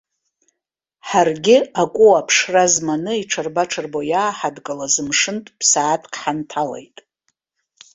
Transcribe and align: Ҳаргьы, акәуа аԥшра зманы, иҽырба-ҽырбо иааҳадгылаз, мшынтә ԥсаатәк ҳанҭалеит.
Ҳаргьы, 1.07 1.57
акәуа 1.81 2.13
аԥшра 2.19 2.65
зманы, 2.73 3.13
иҽырба-ҽырбо 3.17 3.99
иааҳадгылаз, 4.11 4.95
мшынтә 5.07 5.51
ԥсаатәк 5.59 6.13
ҳанҭалеит. 6.21 6.97